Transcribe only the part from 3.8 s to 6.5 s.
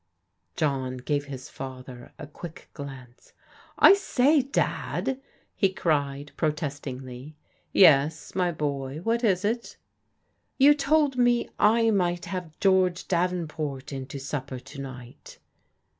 say. Dad!" he cried